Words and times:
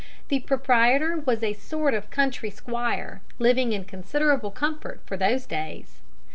The 0.29 0.39
proprietor 0.39 1.21
was 1.27 1.43
a 1.43 1.53
sort 1.53 1.93
of 1.93 2.09
country 2.09 2.49
squire, 2.49 3.21
living 3.37 3.71
in 3.71 3.85
considerable 3.85 4.49
comfort 4.49 4.99
for 5.05 5.15
those 5.15 5.45
days. 5.45 6.01